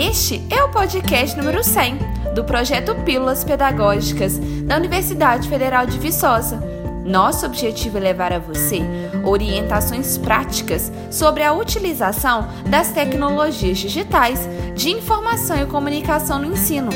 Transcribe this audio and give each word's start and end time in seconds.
Este 0.00 0.40
é 0.48 0.62
o 0.62 0.68
podcast 0.68 1.36
número 1.36 1.64
100 1.64 1.98
do 2.32 2.44
projeto 2.44 2.94
Pílulas 3.04 3.42
Pedagógicas 3.42 4.38
da 4.62 4.76
Universidade 4.76 5.48
Federal 5.48 5.86
de 5.86 5.98
Viçosa. 5.98 6.62
Nosso 7.04 7.44
objetivo 7.44 7.98
é 7.98 8.00
levar 8.02 8.32
a 8.32 8.38
você 8.38 8.80
orientações 9.24 10.16
práticas 10.16 10.92
sobre 11.10 11.42
a 11.42 11.52
utilização 11.52 12.46
das 12.70 12.92
tecnologias 12.92 13.78
digitais 13.78 14.48
de 14.76 14.90
informação 14.90 15.60
e 15.60 15.66
comunicação 15.66 16.38
no 16.38 16.52
ensino. 16.52 16.90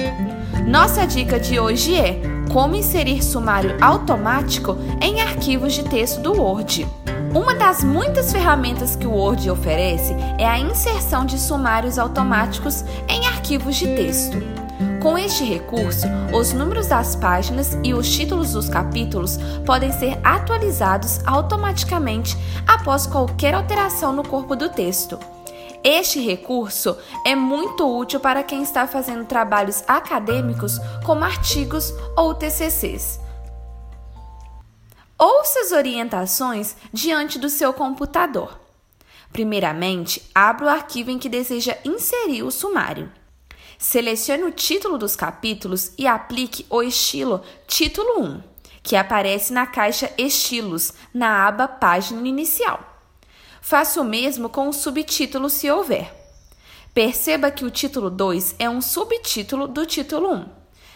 Nossa 0.64 1.04
dica 1.04 1.40
de 1.40 1.58
hoje 1.58 1.96
é 1.96 2.20
como 2.52 2.76
inserir 2.76 3.20
sumário 3.20 3.76
automático 3.80 4.76
em 5.00 5.20
arquivos 5.20 5.72
de 5.72 5.82
texto 5.82 6.20
do 6.20 6.40
Word. 6.40 6.86
Uma 7.34 7.54
das 7.54 7.82
muitas 7.82 8.30
ferramentas 8.30 8.94
que 8.94 9.06
o 9.06 9.12
Word 9.12 9.50
oferece 9.50 10.14
é 10.38 10.46
a 10.46 10.58
inserção 10.58 11.24
de 11.24 11.38
sumários 11.38 11.98
automáticos 11.98 12.84
em 13.08 13.26
arquivos 13.26 13.76
de 13.76 13.86
texto. 13.86 14.36
Com 15.00 15.16
este 15.16 15.42
recurso, 15.42 16.06
os 16.30 16.52
números 16.52 16.88
das 16.88 17.16
páginas 17.16 17.78
e 17.82 17.94
os 17.94 18.14
títulos 18.14 18.52
dos 18.52 18.68
capítulos 18.68 19.38
podem 19.64 19.90
ser 19.92 20.20
atualizados 20.22 21.20
automaticamente 21.26 22.36
após 22.66 23.06
qualquer 23.06 23.54
alteração 23.54 24.12
no 24.12 24.28
corpo 24.28 24.54
do 24.54 24.68
texto. 24.68 25.18
Este 25.82 26.20
recurso 26.20 26.98
é 27.24 27.34
muito 27.34 27.98
útil 27.98 28.20
para 28.20 28.42
quem 28.42 28.62
está 28.62 28.86
fazendo 28.86 29.24
trabalhos 29.24 29.82
acadêmicos, 29.88 30.78
como 31.02 31.24
artigos 31.24 31.94
ou 32.14 32.34
TCCs. 32.34 33.22
Ouça 35.18 35.60
as 35.60 35.72
orientações 35.72 36.76
diante 36.92 37.38
do 37.38 37.48
seu 37.48 37.72
computador. 37.72 38.60
Primeiramente, 39.32 40.22
abra 40.34 40.66
o 40.66 40.68
arquivo 40.68 41.10
em 41.10 41.18
que 41.18 41.28
deseja 41.28 41.78
inserir 41.84 42.42
o 42.42 42.50
sumário. 42.50 43.10
Selecione 43.78 44.44
o 44.44 44.52
título 44.52 44.98
dos 44.98 45.16
capítulos 45.16 45.92
e 45.98 46.06
aplique 46.06 46.66
o 46.68 46.82
estilo 46.82 47.42
Título 47.66 48.20
1, 48.20 48.42
que 48.82 48.94
aparece 48.94 49.52
na 49.52 49.66
caixa 49.66 50.12
Estilos, 50.18 50.92
na 51.14 51.46
aba 51.46 51.66
Página 51.66 52.26
Inicial. 52.26 52.80
Faça 53.60 54.00
o 54.00 54.04
mesmo 54.04 54.48
com 54.48 54.68
o 54.68 54.72
subtítulo 54.72 55.48
se 55.48 55.70
houver. 55.70 56.12
Perceba 56.92 57.50
que 57.50 57.64
o 57.64 57.70
título 57.70 58.10
2 58.10 58.56
é 58.58 58.68
um 58.68 58.82
subtítulo 58.82 59.66
do 59.66 59.86
título 59.86 60.32
1. 60.32 60.48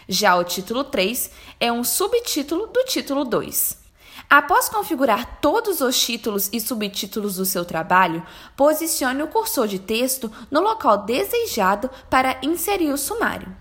Já 0.08 0.36
o 0.36 0.44
título 0.44 0.84
3 0.84 1.30
é 1.58 1.72
um 1.72 1.82
subtítulo 1.82 2.66
do 2.66 2.84
título 2.84 3.24
2. 3.24 3.85
Após 4.28 4.68
configurar 4.68 5.38
todos 5.40 5.80
os 5.80 5.98
títulos 5.98 6.50
e 6.52 6.60
subtítulos 6.60 7.36
do 7.36 7.44
seu 7.44 7.64
trabalho, 7.64 8.26
posicione 8.56 9.22
o 9.22 9.28
cursor 9.28 9.68
de 9.68 9.78
texto 9.78 10.30
no 10.50 10.60
local 10.60 11.04
desejado 11.04 11.88
para 12.10 12.38
inserir 12.42 12.92
o 12.92 12.98
sumário. 12.98 13.56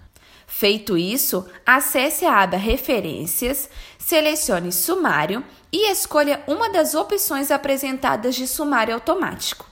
Feito 0.47 0.97
isso, 0.97 1.45
acesse 1.65 2.25
a 2.25 2.41
aba 2.41 2.57
Referências, 2.57 3.69
selecione 3.97 4.71
Sumário 4.71 5.43
e 5.71 5.91
escolha 5.91 6.43
uma 6.47 6.69
das 6.69 6.95
opções 6.95 7.51
apresentadas 7.51 8.35
de 8.35 8.47
sumário 8.47 8.93
automático. 8.93 9.65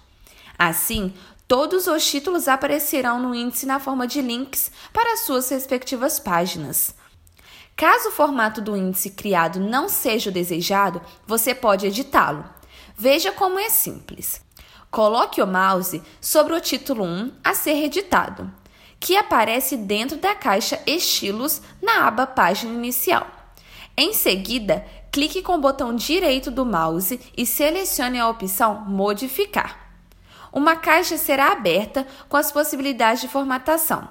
Assim, 0.58 1.14
todos 1.48 1.88
os 1.88 2.06
títulos 2.06 2.48
aparecerão 2.48 3.20
no 3.20 3.34
índice 3.34 3.66
na 3.66 3.80
forma 3.80 4.08
de 4.08 4.22
links 4.22 4.72
para 4.92 5.18
suas 5.18 5.50
respectivas 5.50 6.20
páginas. 6.20 6.96
Caso 7.76 8.10
o 8.10 8.12
formato 8.12 8.62
do 8.62 8.78
índice 8.78 9.10
criado 9.10 9.60
não 9.60 9.90
seja 9.90 10.30
o 10.30 10.34
desejado, 10.34 11.02
você 11.26 11.56
pode 11.56 11.88
editá-lo. 11.88 12.46
Veja 12.96 13.32
como 13.32 13.58
é 13.58 13.70
simples. 13.70 14.42
Coloque 14.92 15.42
o 15.42 15.48
mouse 15.48 16.02
sobre 16.22 16.54
o 16.54 16.62
título 16.62 17.04
1 17.04 17.32
a 17.44 17.56
ser 17.56 17.84
editado, 17.84 18.52
que 19.00 19.18
aparece 19.18 19.76
dentro 19.76 20.18
da 20.18 20.36
caixa 20.36 20.80
Estilos 20.86 21.62
na 21.82 22.08
aba 22.08 22.28
Página 22.28 22.72
Inicial. 22.72 23.26
Em 23.98 24.14
seguida, 24.14 24.86
clique 25.12 25.42
com 25.42 25.56
o 25.56 25.62
botão 25.62 25.96
direito 25.96 26.52
do 26.52 26.66
mouse 26.66 27.20
e 27.36 27.44
selecione 27.44 28.20
a 28.20 28.30
opção 28.30 28.86
Modificar. 28.86 29.80
Uma 30.52 30.76
caixa 30.76 31.18
será 31.18 31.52
aberta 31.52 32.06
com 32.30 32.38
as 32.38 32.52
possibilidades 32.52 33.22
de 33.22 33.28
formatação 33.28 34.08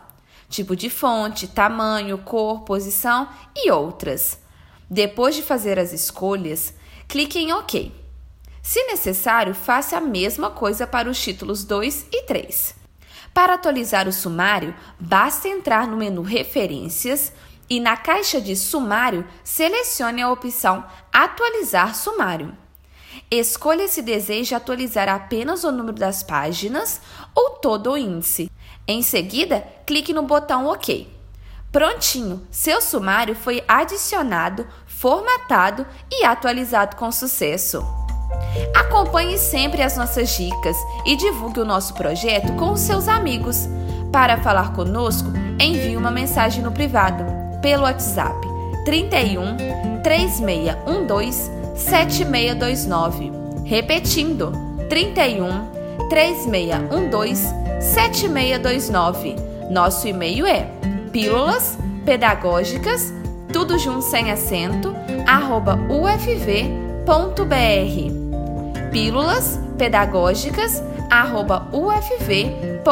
tipo 0.53 0.77
de 0.77 0.91
fonte, 0.91 1.49
tamanho, 1.49 2.19
cor, 2.19 2.61
posição 2.61 3.29
e 3.57 3.71
outras. 3.71 4.39
Depois 4.89 5.35
de 5.35 5.43
fazer 5.43 5.79
as 5.79 5.93
escolhas, 5.93 6.75
clique 7.09 7.39
em 7.39 7.53
OK. 7.53 7.93
Se 8.63 8.85
necessário, 8.85 9.55
faça 9.55 9.97
a 9.97 10.01
mesma 10.01 10.51
coisa 10.51 10.87
para 10.87 11.11
os 11.11 11.21
títulos 11.21 11.65
2 11.65 12.07
e 12.13 12.23
3. 12.25 12.77
Para 13.35 13.55
atualizar 13.55 14.07
o 14.07 14.13
sumário, 14.13 14.75
basta 15.01 15.49
entrar 15.49 15.89
no 15.89 15.97
menu 15.97 16.21
Referências 16.21 17.33
e 17.69 17.81
na 17.81 17.97
caixa 17.97 18.41
de 18.41 18.55
Sumário 18.55 19.27
selecione 19.43 20.21
a 20.21 20.31
opção 20.31 20.85
Atualizar 21.11 21.95
sumário. 21.95 22.62
Escolha 23.31 23.89
se 23.89 24.03
deseja 24.03 24.59
atualizar 24.59 25.09
apenas 25.09 25.65
o 25.65 25.73
número 25.73 25.99
das 25.99 26.23
páginas 26.23 27.01
ou 27.35 27.51
todo 27.51 27.93
o 27.93 27.99
índice. 27.99 28.51
Em 28.87 29.03
seguida, 29.03 29.65
clique 29.87 30.13
no 30.13 30.23
botão 30.23 30.67
OK. 30.67 31.09
Prontinho, 31.71 32.47
seu 32.51 32.83
sumário 32.83 33.35
foi 33.35 33.65
adicionado, 33.67 34.67
formatado 34.87 35.87
e 36.11 36.25
atualizado 36.25 36.97
com 36.97 37.11
sucesso. 37.11 37.83
Acompanhe 38.75 39.39
sempre 39.39 39.83
as 39.83 39.97
nossas 39.97 40.29
dicas 40.37 40.77
e 41.07 41.17
divulgue 41.17 41.61
o 41.61 41.65
nosso 41.65 41.95
projeto 41.95 42.53
com 42.57 42.73
os 42.73 42.81
seus 42.81 43.09
amigos. 43.09 43.67
Para 44.13 44.43
falar 44.43 44.75
conosco, 44.75 45.31
envie 45.59 45.97
uma 45.97 46.11
mensagem 46.11 46.63
no 46.63 46.71
privado 46.71 47.25
pelo 47.63 47.85
WhatsApp 47.85 48.47
31 48.85 50.03
3612 50.03 51.62
7629. 51.75 53.33
Repetindo, 53.65 54.53
31 54.89 55.73
3612 56.09 57.47
7629. 57.81 59.37
Nosso 59.71 60.07
e-mail 60.07 60.47
é 60.47 60.69
pílulas 61.11 61.79
pedagógicas, 62.05 63.13
tudo 63.53 63.79
junto 63.79 64.03
sem 64.03 64.31
acento, 64.31 64.95
arroba 65.27 65.79
ufv.br. 65.89 66.53
Pílulas 68.91 69.59
pedagógicas, 69.79 70.83
arroba 71.11 71.67
ufv.br. 71.73 72.83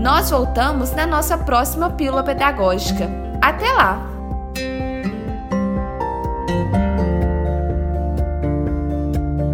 Nós 0.00 0.30
voltamos 0.30 0.92
na 0.92 1.06
nossa 1.06 1.36
próxima 1.38 1.90
pílula 1.90 2.22
pedagógica. 2.22 3.08
Até 3.40 3.70
lá! 3.72 4.19